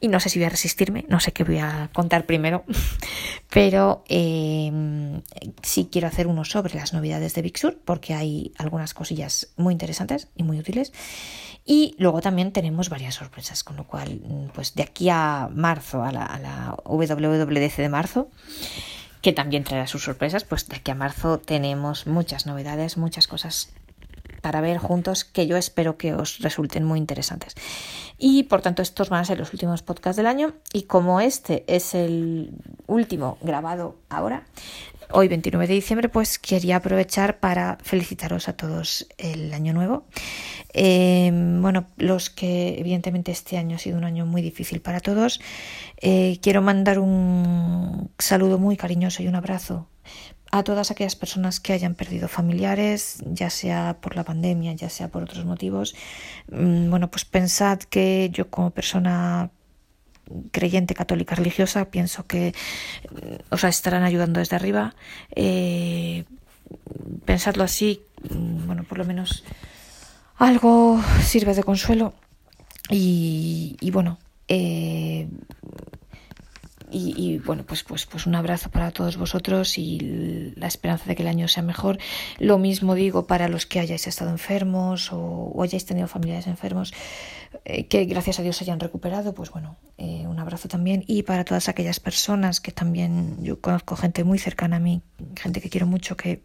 Y 0.00 0.08
no 0.08 0.20
sé 0.20 0.28
si 0.28 0.38
voy 0.38 0.46
a 0.46 0.50
resistirme, 0.50 1.04
no 1.08 1.20
sé 1.20 1.32
qué 1.32 1.44
voy 1.44 1.58
a 1.58 1.90
contar 1.92 2.26
primero, 2.26 2.64
pero 3.50 4.04
eh, 4.08 5.20
sí 5.62 5.88
quiero 5.90 6.08
hacer 6.08 6.26
uno 6.26 6.44
sobre 6.44 6.74
las 6.74 6.92
novedades 6.92 7.34
de 7.34 7.42
Big 7.42 7.58
Sur, 7.58 7.78
porque 7.84 8.14
hay 8.14 8.52
algunas 8.58 8.94
cosillas 8.94 9.48
muy 9.56 9.72
interesantes 9.72 10.28
y 10.36 10.42
muy 10.42 10.58
útiles. 10.58 10.92
Y 11.64 11.94
luego 11.98 12.20
también 12.20 12.52
tenemos 12.52 12.88
varias 12.88 13.16
sorpresas, 13.16 13.62
con 13.62 13.76
lo 13.76 13.84
cual, 13.84 14.20
pues 14.54 14.74
de 14.74 14.82
aquí 14.82 15.08
a 15.10 15.48
marzo, 15.52 16.02
a 16.02 16.10
la, 16.10 16.24
a 16.24 16.38
la 16.38 16.76
WWDC 16.84 17.76
de 17.76 17.88
marzo, 17.88 18.30
que 19.22 19.32
también 19.32 19.64
traerá 19.64 19.86
sus 19.86 20.04
sorpresas, 20.04 20.44
pues 20.44 20.66
de 20.68 20.76
aquí 20.76 20.90
a 20.90 20.94
marzo 20.94 21.38
tenemos 21.38 22.06
muchas 22.06 22.46
novedades, 22.46 22.96
muchas 22.96 23.26
cosas 23.26 23.70
para 24.40 24.60
ver 24.60 24.78
juntos 24.78 25.24
que 25.24 25.46
yo 25.46 25.56
espero 25.56 25.96
que 25.96 26.14
os 26.14 26.38
resulten 26.40 26.84
muy 26.84 26.98
interesantes. 26.98 27.54
Y 28.18 28.44
por 28.44 28.62
tanto 28.62 28.82
estos 28.82 29.08
van 29.08 29.20
a 29.20 29.24
ser 29.24 29.38
los 29.38 29.52
últimos 29.52 29.82
podcasts 29.82 30.16
del 30.16 30.26
año 30.26 30.54
y 30.72 30.82
como 30.82 31.20
este 31.20 31.64
es 31.66 31.94
el 31.94 32.52
último 32.86 33.38
grabado 33.40 33.96
ahora, 34.08 34.44
hoy 35.12 35.28
29 35.28 35.66
de 35.66 35.74
diciembre, 35.74 36.08
pues 36.08 36.38
quería 36.38 36.76
aprovechar 36.76 37.40
para 37.40 37.78
felicitaros 37.82 38.48
a 38.48 38.54
todos 38.54 39.06
el 39.18 39.52
año 39.52 39.72
nuevo. 39.72 40.04
Em, 40.72 41.60
bueno, 41.62 41.86
los 41.96 42.30
que 42.30 42.78
evidentemente 42.78 43.32
este 43.32 43.58
año 43.58 43.76
ha 43.76 43.78
sido 43.78 43.98
un 43.98 44.04
año 44.04 44.26
muy 44.26 44.42
difícil 44.42 44.80
para 44.80 45.00
todos. 45.00 45.40
Eh, 46.00 46.38
quiero 46.42 46.62
mandar 46.62 46.98
un 46.98 48.10
saludo 48.18 48.58
muy 48.58 48.76
cariñoso 48.76 49.22
y 49.22 49.28
un 49.28 49.34
abrazo 49.34 49.88
a 50.50 50.62
todas 50.64 50.90
aquellas 50.90 51.16
personas 51.16 51.60
que 51.60 51.72
hayan 51.72 51.94
perdido 51.94 52.28
familiares, 52.28 53.22
ya 53.24 53.50
sea 53.50 53.98
por 54.00 54.16
la 54.16 54.24
pandemia, 54.24 54.72
ya 54.72 54.90
sea 54.90 55.08
por 55.08 55.22
otros 55.22 55.44
motivos. 55.44 55.94
Mm, 56.50 56.90
bueno, 56.90 57.10
pues 57.10 57.24
pensad 57.24 57.78
que 57.78 58.30
yo 58.32 58.50
como 58.50 58.70
persona 58.70 59.50
creyente 60.52 60.94
católica 60.94 61.34
religiosa 61.34 61.90
pienso 61.90 62.26
que 62.26 62.54
mm, 63.10 63.54
os 63.54 63.64
estarán 63.64 64.02
ayudando 64.02 64.40
desde 64.40 64.56
arriba. 64.56 64.94
Eh, 65.36 66.24
pensadlo 67.24 67.64
así, 67.64 68.02
mm, 68.30 68.66
bueno, 68.66 68.84
por 68.84 68.98
lo 68.98 69.04
menos 69.04 69.44
algo 70.36 71.00
sirve 71.22 71.54
de 71.54 71.62
consuelo 71.62 72.14
y, 72.88 73.90
bueno, 73.92 74.18
eh, 74.48 75.28
y, 76.92 77.38
bueno, 77.38 77.64
pues, 77.66 77.82
pues, 77.82 78.06
pues 78.06 78.26
un 78.26 78.34
abrazo 78.34 78.70
para 78.70 78.90
todos 78.90 79.16
vosotros 79.16 79.78
y 79.78 80.52
la 80.56 80.66
esperanza 80.66 81.06
de 81.06 81.16
que 81.16 81.22
el 81.22 81.28
año 81.28 81.48
sea 81.48 81.62
mejor. 81.62 81.98
Lo 82.38 82.58
mismo 82.58 82.94
digo 82.94 83.26
para 83.26 83.48
los 83.48 83.66
que 83.66 83.80
hayáis 83.80 84.06
estado 84.06 84.30
enfermos 84.30 85.10
o, 85.12 85.62
hayáis 85.62 85.86
tenido 85.86 86.08
familiares 86.08 86.46
enfermos, 86.46 86.92
eh, 87.64 87.86
que 87.86 88.04
gracias 88.04 88.38
a 88.38 88.42
Dios 88.42 88.60
hayan 88.62 88.80
recuperado, 88.80 89.34
pues 89.34 89.50
bueno, 89.50 89.76
eh, 89.98 90.26
un 90.26 90.38
abrazo 90.38 90.68
también. 90.68 91.04
Y 91.06 91.22
para 91.22 91.44
todas 91.44 91.68
aquellas 91.68 92.00
personas 92.00 92.60
que 92.60 92.72
también, 92.72 93.42
yo 93.42 93.60
conozco 93.60 93.96
gente 93.96 94.24
muy 94.24 94.38
cercana 94.38 94.76
a 94.76 94.80
mí, 94.80 95.02
gente 95.36 95.60
que 95.60 95.70
quiero 95.70 95.86
mucho, 95.86 96.16
que 96.16 96.42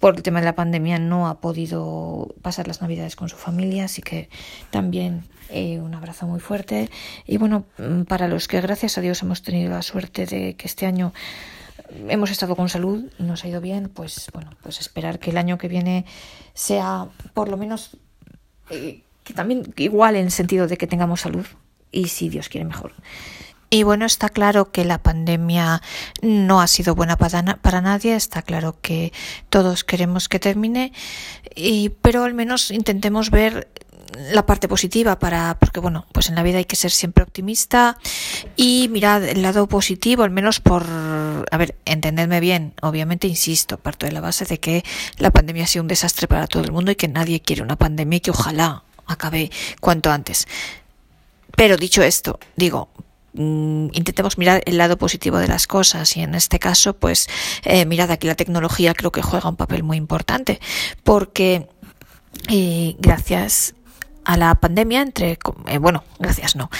por 0.00 0.16
el 0.16 0.22
tema 0.22 0.40
de 0.40 0.46
la 0.46 0.54
pandemia 0.54 0.98
no 0.98 1.28
ha 1.28 1.40
podido 1.40 2.34
pasar 2.42 2.66
las 2.66 2.80
navidades 2.80 3.16
con 3.16 3.28
su 3.28 3.36
familia, 3.36 3.84
así 3.84 4.00
que 4.00 4.30
también 4.70 5.24
eh, 5.50 5.78
un 5.78 5.94
abrazo 5.94 6.26
muy 6.26 6.40
fuerte. 6.40 6.90
Y 7.26 7.36
bueno, 7.36 7.66
mm, 7.78 8.02
para 8.02 8.26
los 8.26 8.48
que 8.48 8.60
gracias 8.62 8.96
a 8.96 9.02
Dios 9.02 9.22
hemos 9.22 9.42
tenido 9.42 9.70
la 9.70 9.82
suerte 9.82 10.24
de 10.24 10.54
que 10.54 10.66
este 10.66 10.86
año 10.86 11.12
hemos 12.08 12.30
estado 12.30 12.56
con 12.56 12.70
salud 12.70 13.04
y 13.18 13.22
nos 13.24 13.44
ha 13.44 13.48
ido 13.48 13.60
bien, 13.60 13.90
pues 13.92 14.30
bueno, 14.32 14.50
pues 14.62 14.80
esperar 14.80 15.18
que 15.18 15.30
el 15.30 15.36
año 15.36 15.58
que 15.58 15.68
viene 15.68 16.06
sea 16.54 17.08
por 17.34 17.48
lo 17.48 17.58
menos 17.58 17.98
eh, 18.70 19.02
que 19.22 19.34
también 19.34 19.74
igual 19.76 20.16
en 20.16 20.26
el 20.26 20.30
sentido 20.30 20.66
de 20.66 20.78
que 20.78 20.86
tengamos 20.86 21.20
salud 21.20 21.46
y 21.92 22.08
si 22.08 22.30
Dios 22.30 22.48
quiere 22.48 22.64
mejor 22.64 22.94
Y 23.72 23.84
bueno, 23.84 24.04
está 24.04 24.28
claro 24.28 24.72
que 24.72 24.84
la 24.84 24.98
pandemia 24.98 25.80
no 26.22 26.60
ha 26.60 26.66
sido 26.66 26.96
buena 26.96 27.16
para, 27.16 27.56
para 27.56 27.80
nadie, 27.80 28.16
está 28.16 28.42
claro 28.42 28.76
que 28.82 29.12
todos 29.48 29.84
queremos 29.84 30.28
que 30.28 30.40
termine, 30.40 30.92
y, 31.54 31.90
pero 32.02 32.24
al 32.24 32.34
menos 32.34 32.72
intentemos 32.72 33.30
ver 33.30 33.68
la 34.32 34.44
parte 34.44 34.66
positiva 34.66 35.20
para 35.20 35.56
porque 35.60 35.78
bueno 35.78 36.04
pues 36.12 36.28
en 36.28 36.34
la 36.34 36.42
vida 36.42 36.58
hay 36.58 36.64
que 36.64 36.74
ser 36.74 36.90
siempre 36.90 37.22
optimista 37.22 37.96
y 38.56 38.88
mirad 38.90 39.22
el 39.24 39.42
lado 39.42 39.68
positivo 39.68 40.24
al 40.24 40.30
menos 40.30 40.58
por 40.58 40.84
a 40.84 41.56
ver 41.56 41.76
entendedme 41.84 42.40
bien 42.40 42.74
obviamente 42.82 43.28
insisto 43.28 43.78
parto 43.78 44.06
de 44.06 44.12
la 44.12 44.20
base 44.20 44.44
de 44.46 44.58
que 44.58 44.84
la 45.18 45.30
pandemia 45.30 45.62
ha 45.62 45.68
sido 45.68 45.82
un 45.82 45.88
desastre 45.88 46.26
para 46.26 46.48
todo 46.48 46.64
el 46.64 46.72
mundo 46.72 46.90
y 46.90 46.96
que 46.96 47.06
nadie 47.06 47.40
quiere 47.40 47.62
una 47.62 47.76
pandemia 47.76 48.16
y 48.16 48.20
que 48.20 48.32
ojalá 48.32 48.82
acabe 49.06 49.50
cuanto 49.80 50.10
antes. 50.10 50.48
Pero 51.54 51.76
dicho 51.76 52.02
esto 52.02 52.40
digo 52.56 52.88
intentemos 53.34 54.38
mirar 54.38 54.62
el 54.66 54.78
lado 54.78 54.98
positivo 54.98 55.38
de 55.38 55.48
las 55.48 55.66
cosas 55.66 56.16
y 56.16 56.22
en 56.22 56.34
este 56.34 56.58
caso 56.58 56.94
pues 56.94 57.28
eh, 57.64 57.86
mirad 57.86 58.10
aquí 58.10 58.26
la 58.26 58.34
tecnología 58.34 58.94
creo 58.94 59.12
que 59.12 59.22
juega 59.22 59.48
un 59.48 59.56
papel 59.56 59.82
muy 59.82 59.96
importante 59.96 60.60
porque 61.04 61.68
eh, 62.48 62.96
gracias 62.98 63.74
a 64.24 64.36
la 64.36 64.54
pandemia 64.56 65.02
entre 65.02 65.38
eh, 65.68 65.78
bueno 65.78 66.02
gracias 66.18 66.56
no 66.56 66.70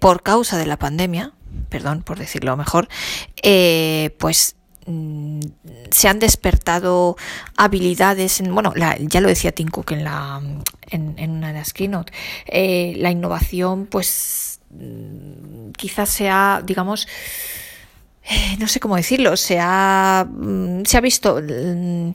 por 0.00 0.22
causa 0.22 0.56
de 0.56 0.66
la 0.66 0.78
pandemia 0.78 1.32
perdón 1.68 2.02
por 2.02 2.18
decirlo 2.18 2.56
mejor 2.56 2.88
pues 4.18 4.56
mm, 4.86 5.40
se 5.90 6.08
han 6.08 6.18
despertado 6.18 7.16
habilidades 7.56 8.40
en, 8.40 8.54
bueno 8.54 8.72
la, 8.74 8.96
ya 8.98 9.20
lo 9.20 9.28
decía 9.28 9.52
Tim 9.52 9.68
Cook 9.68 9.92
en 9.92 10.04
la 10.04 10.40
en, 10.90 11.30
una 11.30 11.48
de 11.48 11.58
las 11.58 11.74
keynote 11.74 12.12
la 12.46 13.10
innovación 13.10 13.86
pues 13.86 14.43
Mm, 14.43 14.43
quizás 15.76 16.08
sea, 16.08 16.62
digamos, 16.64 17.08
eh, 18.24 18.56
no 18.58 18.68
sé 18.68 18.80
cómo 18.80 18.96
decirlo, 18.96 19.36
se 19.36 19.58
ha, 19.60 20.26
mm, 20.28 20.84
se 20.84 20.96
ha 20.96 21.00
visto, 21.00 21.40
mm, 21.42 22.12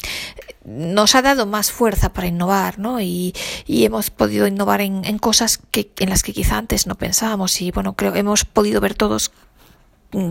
nos 0.66 1.16
ha 1.16 1.22
dado 1.22 1.46
más 1.46 1.72
fuerza 1.72 2.14
para 2.14 2.28
innovar, 2.28 2.80
¿no? 2.80 3.00
Y, 3.02 3.34
y 3.66 3.86
hemos 3.86 4.10
podido 4.10 4.48
innovar 4.48 4.82
en, 4.82 5.04
en, 5.06 5.20
cosas 5.20 5.60
que, 5.72 5.92
en 6.00 6.10
las 6.10 6.24
que 6.24 6.34
quizá 6.34 6.58
antes 6.58 6.88
no 6.88 6.96
pensábamos 6.96 7.62
y 7.62 7.72
bueno, 7.72 7.94
creo 7.96 8.14
que 8.14 8.20
hemos 8.20 8.46
podido 8.46 8.82
ver 8.82 8.96
todos 8.96 9.32
Mm, 9.32 9.49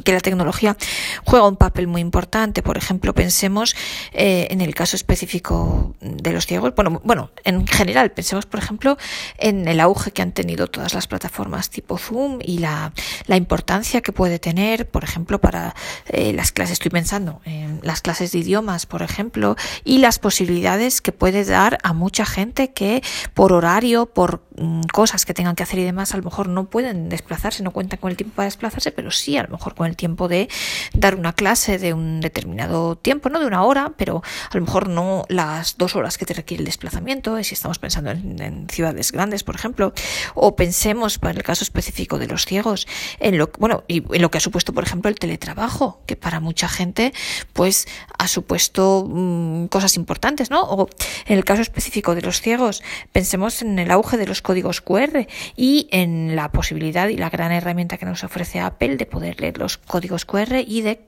que 0.04 0.12
la 0.12 0.20
tecnología 0.20 0.76
juega 1.24 1.46
un 1.46 1.56
papel 1.56 1.86
muy 1.86 2.00
importante. 2.00 2.62
Por 2.62 2.76
ejemplo, 2.76 3.14
pensemos 3.14 3.76
eh, 4.12 4.48
en 4.50 4.60
el 4.60 4.74
caso 4.74 4.96
específico 4.96 5.94
de 6.00 6.32
los 6.32 6.46
ciegos. 6.46 6.74
Bueno, 6.74 7.00
bueno, 7.04 7.30
en 7.44 7.66
general, 7.66 8.10
pensemos, 8.12 8.46
por 8.46 8.60
ejemplo, 8.60 8.98
en 9.38 9.68
el 9.68 9.80
auge 9.80 10.10
que 10.10 10.22
han 10.22 10.32
tenido 10.32 10.66
todas 10.66 10.94
las 10.94 11.06
plataformas 11.06 11.70
tipo 11.70 11.98
Zoom 11.98 12.38
y 12.42 12.58
la, 12.58 12.92
la 13.26 13.36
importancia 13.36 14.00
que 14.00 14.12
puede 14.12 14.38
tener, 14.38 14.88
por 14.88 15.04
ejemplo, 15.04 15.40
para 15.40 15.74
eh, 16.06 16.32
las 16.32 16.52
clases. 16.52 16.74
Estoy 16.74 16.90
pensando 16.90 17.40
en 17.44 17.80
las 17.82 18.00
clases 18.00 18.32
de 18.32 18.38
idiomas, 18.38 18.86
por 18.86 19.02
ejemplo, 19.02 19.56
y 19.84 19.98
las 19.98 20.18
posibilidades 20.18 21.00
que 21.00 21.12
puede 21.12 21.44
dar 21.44 21.78
a 21.82 21.92
mucha 21.92 22.26
gente 22.26 22.72
que 22.72 23.02
por 23.34 23.52
horario, 23.52 24.06
por 24.06 24.42
mm, 24.47 24.47
cosas 24.92 25.24
que 25.24 25.34
tengan 25.34 25.54
que 25.56 25.62
hacer 25.62 25.78
y 25.78 25.84
demás, 25.84 26.14
a 26.14 26.16
lo 26.16 26.22
mejor 26.22 26.48
no 26.48 26.64
pueden 26.70 27.08
desplazarse, 27.08 27.62
no 27.62 27.70
cuentan 27.70 27.98
con 27.98 28.10
el 28.10 28.16
tiempo 28.16 28.36
para 28.36 28.46
desplazarse, 28.46 28.92
pero 28.92 29.10
sí 29.10 29.36
a 29.36 29.42
lo 29.42 29.50
mejor 29.50 29.74
con 29.74 29.86
el 29.86 29.96
tiempo 29.96 30.28
de 30.28 30.48
dar 30.92 31.14
una 31.14 31.32
clase 31.32 31.78
de 31.78 31.92
un 31.92 32.20
determinado 32.20 32.96
tiempo, 32.96 33.28
no 33.28 33.40
de 33.40 33.46
una 33.46 33.62
hora, 33.62 33.92
pero 33.96 34.22
a 34.50 34.56
lo 34.56 34.64
mejor 34.64 34.88
no 34.88 35.24
las 35.28 35.76
dos 35.78 35.96
horas 35.96 36.18
que 36.18 36.26
te 36.26 36.34
requiere 36.34 36.62
el 36.62 36.66
desplazamiento, 36.66 37.42
si 37.42 37.54
estamos 37.54 37.78
pensando 37.78 38.10
en, 38.10 38.40
en 38.40 38.68
ciudades 38.68 39.12
grandes, 39.12 39.44
por 39.44 39.54
ejemplo, 39.54 39.92
o 40.34 40.56
pensemos, 40.56 41.18
para 41.18 41.34
el 41.34 41.42
caso 41.42 41.64
específico 41.64 42.18
de 42.18 42.26
los 42.26 42.44
ciegos, 42.44 42.86
en 43.20 43.38
lo, 43.38 43.50
bueno, 43.58 43.84
y 43.88 44.02
en 44.14 44.22
lo 44.22 44.30
que 44.30 44.38
ha 44.38 44.40
supuesto, 44.40 44.72
por 44.72 44.84
ejemplo, 44.84 45.08
el 45.08 45.18
teletrabajo, 45.18 46.00
que 46.06 46.16
para 46.16 46.40
mucha 46.40 46.68
gente, 46.68 47.12
pues, 47.52 47.86
ha 48.18 48.28
supuesto 48.28 49.06
mmm, 49.08 49.66
cosas 49.66 49.96
importantes, 49.96 50.50
¿no? 50.50 50.62
O 50.62 50.88
en 51.26 51.38
el 51.38 51.44
caso 51.44 51.62
específico 51.62 52.14
de 52.14 52.22
los 52.22 52.40
ciegos, 52.40 52.82
pensemos 53.12 53.62
en 53.62 53.78
el 53.78 53.90
auge 53.90 54.16
de 54.16 54.26
los 54.26 54.42
códigos 54.48 54.80
QR 54.80 55.26
y 55.56 55.88
en 55.90 56.34
la 56.34 56.50
posibilidad 56.50 57.08
y 57.08 57.18
la 57.18 57.28
gran 57.28 57.52
herramienta 57.52 57.98
que 57.98 58.06
nos 58.06 58.24
ofrece 58.24 58.60
Apple 58.60 58.96
de 58.96 59.04
poder 59.04 59.38
leer 59.42 59.58
los 59.58 59.76
códigos 59.76 60.24
QR 60.24 60.64
y 60.66 60.80
de 60.80 61.00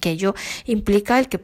que 0.00 0.10
ello 0.10 0.34
implica 0.66 1.16
el 1.20 1.28
que 1.28 1.38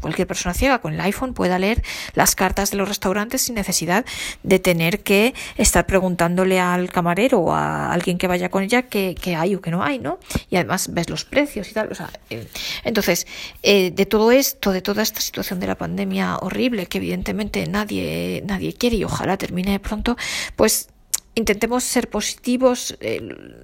cualquier 0.00 0.26
persona 0.26 0.54
ciega 0.54 0.78
con 0.78 0.94
el 0.94 1.00
iPhone 1.02 1.34
pueda 1.34 1.58
leer 1.58 1.82
las 2.14 2.34
cartas 2.34 2.70
de 2.70 2.78
los 2.78 2.88
restaurantes 2.88 3.42
sin 3.42 3.54
necesidad 3.54 4.06
de 4.42 4.58
tener 4.58 5.02
que 5.02 5.34
estar 5.58 5.84
preguntándole 5.84 6.58
al 6.58 6.90
camarero 6.90 7.40
o 7.40 7.52
a 7.52 7.92
alguien 7.92 8.16
que 8.16 8.26
vaya 8.26 8.48
con 8.48 8.62
ella 8.62 8.82
qué 8.82 9.36
hay 9.36 9.54
o 9.54 9.60
qué 9.60 9.70
no 9.70 9.82
hay, 9.82 9.98
¿no? 9.98 10.18
Y 10.48 10.56
además 10.56 10.88
ves 10.94 11.10
los 11.10 11.26
precios 11.26 11.70
y 11.70 11.74
tal. 11.74 11.92
O 11.92 11.94
sea, 11.94 12.08
eh, 12.30 12.46
entonces, 12.84 13.26
eh, 13.62 13.90
de 13.90 14.06
todo 14.06 14.32
esto, 14.32 14.72
de 14.72 14.80
toda 14.80 15.02
esta 15.02 15.20
situación 15.20 15.60
de 15.60 15.66
la 15.66 15.74
pandemia 15.74 16.38
horrible 16.38 16.86
que 16.86 16.96
evidentemente 16.96 17.66
nadie, 17.66 18.42
nadie 18.46 18.72
quiere 18.72 18.96
y 18.96 19.04
ojalá 19.04 19.36
termine 19.36 19.78
pronto, 19.80 20.16
pues 20.56 20.88
intentemos 21.34 21.84
ser 21.84 22.08
positivos, 22.08 22.96
eh, 23.00 23.20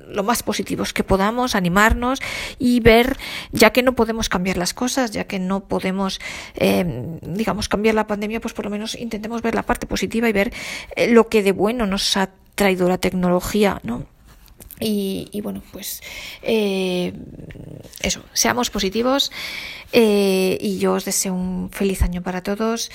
lo 0.08 0.22
más 0.22 0.42
positivos 0.42 0.92
que 0.92 1.04
podamos, 1.04 1.54
animarnos 1.54 2.20
y 2.58 2.80
ver, 2.80 3.16
ya 3.52 3.70
que 3.70 3.82
no 3.82 3.94
podemos 3.94 4.28
cambiar 4.28 4.56
las 4.56 4.74
cosas, 4.74 5.10
ya 5.10 5.24
que 5.24 5.38
no 5.38 5.60
podemos, 5.60 6.20
eh, 6.56 6.84
digamos, 7.22 7.68
cambiar 7.68 7.94
la 7.94 8.06
pandemia, 8.06 8.40
pues 8.40 8.54
por 8.54 8.64
lo 8.64 8.70
menos 8.70 8.94
intentemos 8.94 9.42
ver 9.42 9.54
la 9.54 9.62
parte 9.62 9.86
positiva 9.86 10.28
y 10.28 10.32
ver 10.32 10.52
eh, 10.96 11.08
lo 11.08 11.28
que 11.28 11.42
de 11.42 11.52
bueno 11.52 11.86
nos 11.86 12.16
ha 12.16 12.30
traído 12.54 12.88
la 12.88 12.98
tecnología, 12.98 13.80
¿no? 13.82 14.06
Y, 14.82 15.28
y, 15.32 15.42
bueno, 15.42 15.62
pues 15.72 16.00
eh, 16.40 17.12
eso, 18.00 18.24
seamos 18.32 18.70
positivos 18.70 19.30
eh, 19.92 20.56
y 20.58 20.78
yo 20.78 20.94
os 20.94 21.04
deseo 21.04 21.34
un 21.34 21.68
feliz 21.70 22.00
año 22.00 22.22
para 22.22 22.42
todos. 22.42 22.90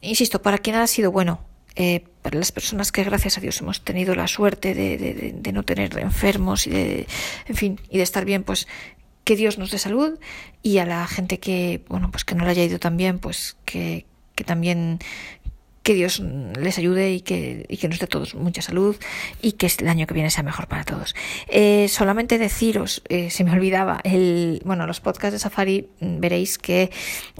Insisto, 0.00 0.40
para 0.40 0.58
quien 0.58 0.76
ha 0.76 0.86
sido 0.86 1.10
bueno, 1.10 1.40
eh, 1.76 2.04
para 2.22 2.38
las 2.38 2.52
personas 2.52 2.92
que 2.92 3.04
gracias 3.04 3.38
a 3.38 3.40
Dios 3.40 3.60
hemos 3.60 3.80
tenido 3.82 4.14
la 4.14 4.28
suerte 4.28 4.74
de, 4.74 4.96
de, 4.96 5.32
de, 5.34 5.52
no 5.52 5.62
tener 5.62 5.98
enfermos 5.98 6.66
y 6.66 6.70
de, 6.70 7.06
en 7.46 7.56
fin, 7.56 7.80
y 7.90 7.98
de 7.98 8.02
estar 8.02 8.24
bien, 8.24 8.44
pues 8.44 8.66
que 9.24 9.36
Dios 9.36 9.58
nos 9.58 9.70
dé 9.70 9.78
salud. 9.78 10.18
Y 10.62 10.78
a 10.78 10.86
la 10.86 11.06
gente 11.06 11.38
que, 11.38 11.82
bueno, 11.88 12.10
pues 12.10 12.24
que 12.24 12.34
no 12.34 12.44
le 12.44 12.50
haya 12.50 12.64
ido 12.64 12.78
tan 12.78 12.96
bien, 12.96 13.18
pues 13.18 13.56
que, 13.64 14.06
que 14.34 14.44
también 14.44 15.00
que 15.84 15.92
Dios 15.92 16.20
les 16.58 16.78
ayude 16.78 17.12
y 17.12 17.20
que, 17.20 17.66
y 17.68 17.76
que 17.76 17.88
nos 17.88 17.98
dé 17.98 18.06
todos 18.06 18.34
mucha 18.34 18.62
salud 18.62 18.96
y 19.42 19.52
que 19.52 19.70
el 19.78 19.88
año 19.88 20.06
que 20.06 20.14
viene 20.14 20.30
sea 20.30 20.42
mejor 20.42 20.66
para 20.66 20.82
todos. 20.82 21.14
Eh, 21.48 21.88
solamente 21.88 22.38
deciros, 22.38 23.02
eh, 23.08 23.28
se 23.30 23.44
me 23.44 23.52
olvidaba, 23.52 24.00
el, 24.02 24.62
bueno, 24.64 24.86
los 24.86 25.00
podcasts 25.00 25.34
de 25.34 25.38
Safari 25.38 25.90
mm, 26.00 26.20
veréis 26.20 26.56
que 26.56 26.90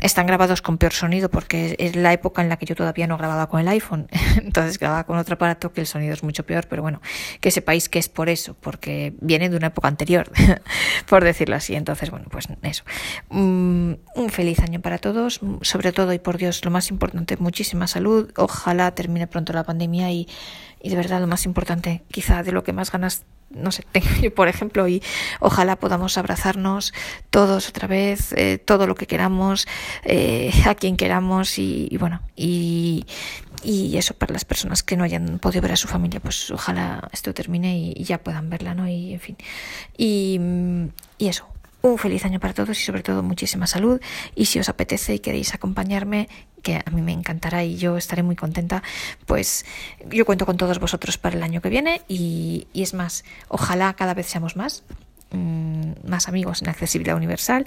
están 0.03 0.27
grabados 0.27 0.61
con 0.61 0.77
peor 0.77 0.93
sonido 0.93 1.31
porque 1.31 1.75
es 1.79 1.97
la 1.97 2.13
época 2.13 2.43
en 2.43 2.51
la 2.51 2.59
que 2.59 2.67
yo 2.67 2.75
todavía 2.75 3.07
no 3.07 3.17
grababa 3.17 3.49
con 3.49 3.61
el 3.61 3.69
iPhone, 3.69 4.09
entonces 4.37 4.79
grababa 4.79 5.05
con 5.05 5.17
otro 5.17 5.37
aparato 5.37 5.73
que 5.73 5.81
el 5.81 5.87
sonido 5.87 6.13
es 6.13 6.23
mucho 6.23 6.45
peor, 6.45 6.67
pero 6.69 6.83
bueno, 6.83 7.01
que 7.41 7.51
sepáis 7.51 7.89
que 7.89 7.99
es 7.99 8.11
por 8.11 8.29
eso, 8.29 8.55
porque 8.61 9.15
viene 9.23 9.49
de 9.49 9.57
una 9.57 9.69
época 9.69 9.89
anterior, 9.89 10.31
por 11.09 11.25
decirlo 11.25 11.57
así. 11.57 11.75
Entonces, 11.75 12.11
bueno, 12.11 12.27
pues 12.31 12.47
eso. 12.63 12.85
Um, 13.31 13.97
un 14.15 14.31
feliz 14.31 14.59
año 14.61 14.81
para 14.81 14.99
todos, 14.99 15.41
sobre 15.63 15.93
todo 15.93 16.13
y 16.13 16.19
por 16.19 16.37
Dios, 16.37 16.63
lo 16.65 16.71
más 16.71 16.91
importante, 16.91 17.39
muchísima 17.39 17.87
salud, 17.87 18.31
ojalá 18.37 18.95
termine 18.95 19.27
pronto 19.27 19.53
la 19.53 19.65
pandemia 19.65 20.11
y, 20.11 20.29
y 20.83 20.91
de 20.91 20.97
verdad 20.97 21.21
lo 21.21 21.27
más 21.27 21.47
importante, 21.47 22.03
quizá 22.11 22.43
de 22.43 22.53
lo 22.53 22.63
que 22.63 22.73
más 22.73 22.93
ganas 22.93 23.25
no 23.55 23.73
sé, 23.73 23.85
tengo 23.93 24.09
yo, 24.21 24.35
por 24.35 24.49
ejemplo, 24.49 24.87
y 24.89 25.03
ojalá 25.41 25.77
podamos 25.77 26.19
abrazarnos 26.19 26.93
todos 27.31 27.69
otra 27.69 27.89
vez, 27.89 28.33
eh, 28.33 28.59
todo 28.59 28.87
lo 28.87 28.95
que 28.95 29.07
queramos, 29.07 29.67
eh, 30.05 30.53
a 30.67 30.75
quien 30.75 30.97
queramos 30.97 31.59
y, 31.59 31.97
bueno, 31.99 32.21
y, 32.37 33.07
y, 33.63 33.97
eso 33.97 34.15
para 34.15 34.33
las 34.33 34.45
personas 34.45 34.83
que 34.83 34.97
no 34.97 35.05
hayan 35.05 35.39
podido 35.39 35.63
ver 35.63 35.73
a 35.73 35.77
su 35.77 35.89
familia, 35.89 36.21
pues 36.21 36.51
ojalá 36.51 37.09
esto 37.13 37.33
termine 37.33 37.79
y, 37.79 37.95
y 37.97 38.05
ya 38.05 38.19
puedan 38.19 38.51
verla, 38.51 38.75
¿no? 38.75 38.89
Y 38.89 39.15
en 39.15 39.21
fin, 39.21 39.37
y, 39.97 40.41
y 41.19 41.29
eso, 41.29 41.47
un 41.85 41.99
feliz 41.99 42.25
año 42.25 42.41
para 42.41 42.55
todos 42.55 42.81
y 42.81 42.83
sobre 42.83 43.03
todo 43.03 43.23
muchísima 43.23 43.67
salud. 43.67 44.01
Y 44.35 44.47
si 44.47 44.59
os 44.59 44.71
apetece 44.71 45.15
y 45.15 45.19
queréis 45.19 45.55
acompañarme 45.55 46.29
que 46.63 46.77
a 46.77 46.91
mí 46.91 47.03
me 47.03 47.13
encantará 47.13 47.63
y 47.63 47.77
yo 47.77 47.99
estaré 47.99 48.23
muy 48.23 48.37
contenta 48.37 48.83
pues 49.27 49.67
yo 50.07 50.25
cuento 50.25 50.47
con 50.47 50.57
todos 50.57 50.79
vosotros 50.79 51.19
para 51.19 51.37
el 51.37 51.43
año 51.43 51.61
que 51.61 51.69
viene. 51.69 52.01
Y, 52.09 52.69
y 52.73 52.83
es 52.83 52.95
más 52.95 53.23
ojalá 53.49 53.93
cada 53.93 54.15
vez 54.15 54.27
seamos 54.27 54.57
más 54.57 54.83
mmm, 55.31 55.93
más 56.09 56.27
amigos 56.27 56.63
en 56.63 56.71
accesibilidad 56.71 57.17
universal. 57.17 57.67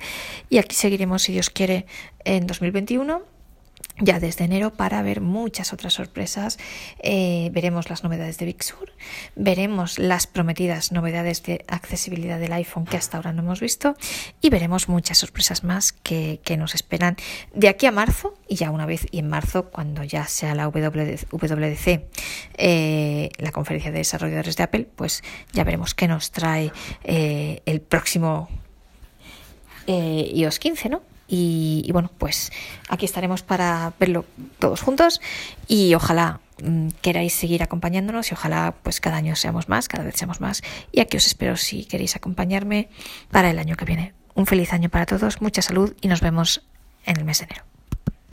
Y 0.50 0.57
aquí 0.57 0.75
seguiremos 0.75 1.21
si 1.21 1.33
Dios 1.33 1.51
quiere 1.51 1.86
en 2.25 2.47
2021 2.47 3.37
ya 4.00 4.20
desde 4.20 4.46
enero 4.46 4.74
para 4.74 5.01
ver 5.01 5.22
muchas 5.22 5.74
otras 5.74 5.94
sorpresas. 5.94 6.58
Eh, 7.00 7.50
veremos 7.51 7.89
las 7.89 8.04
novedades 8.04 8.38
de 8.38 8.46
Big 8.46 8.63
Sur, 8.63 8.92
veremos 9.36 10.00
las 10.00 10.27
prometidas 10.27 10.92
novedades 10.92 11.44
de 11.44 11.66
accesibilidad 11.68 12.39
del 12.39 12.54
iPhone 12.54 12.86
que 12.86 12.98
hasta 12.98 13.18
ahora 13.18 13.34
no 13.34 13.42
hemos 13.42 13.60
visto 13.60 13.96
y 14.42 14.50
veremos 14.50 14.89
muchas 14.89 15.18
sorpresas 15.18 15.63
más 15.63 15.94
que, 15.94 16.39
nos 16.58 16.74
esperan 16.74 17.18
de 17.54 17.70
aquí 17.70 17.86
a 17.86 17.92
marzo 17.92 18.34
y 18.48 18.56
ya 18.56 18.72
una 18.72 18.88
vez 18.88 19.06
y 19.12 19.20
en 19.20 19.30
marzo 19.30 19.70
cuando 19.70 20.04
ya 20.04 20.25
sea 20.25 20.56
la 20.56 20.68
WDC, 20.68 22.01
eh, 22.58 23.30
la 23.38 23.51
conferencia 23.51 23.92
de 23.92 24.00
desarrolladores 24.00 24.58
de 24.58 24.63
Apple, 24.63 24.88
pues 24.96 25.24
ya 25.54 25.63
veremos 25.63 25.94
qué 25.94 26.08
nos 26.08 26.32
trae 26.32 26.72
eh, 27.04 27.62
el 27.66 27.82
próximo 27.82 28.50
iOS 29.88 30.60
15, 30.60 30.89
¿no? 30.89 31.16
Y, 31.27 31.89
bueno, 31.91 32.10
pues 32.17 32.51
aquí 32.89 33.05
estaremos 33.05 33.43
para 33.43 33.93
verlo 34.00 34.25
todos 34.60 34.81
juntos 34.81 35.22
y 35.67 35.93
ojalá 35.93 36.39
mm, 36.63 36.89
queráis 37.01 37.34
seguir 37.34 37.63
acompañándonos 37.63 38.31
y 38.31 38.34
ojalá 38.34 38.75
pues 38.84 39.01
cada 39.01 39.17
año 39.17 39.36
seamos 39.36 39.67
más, 39.67 39.89
cada 39.89 40.03
vez 40.03 40.15
seamos 40.15 40.39
más. 40.39 40.63
Y 40.91 41.01
aquí 41.01 41.17
os 41.17 41.27
espero 41.27 41.57
si 41.57 41.86
queréis 41.86 42.15
acompañarme 42.15 42.89
para 43.29 43.50
el 43.50 43.60
año 43.60 43.75
que 43.75 43.86
viene. 43.86 44.13
Un 44.36 44.46
feliz 44.46 44.72
año 44.72 44.89
para 44.89 45.05
todos, 45.05 45.41
mucha 45.41 45.62
salud 45.62 45.96
y 46.01 46.07
nos 46.07 46.22
vemos 46.22 46.63
en 47.05 47.17
el 47.17 47.25
mes 47.25 47.39
de 47.39 47.46
enero. 47.46 47.66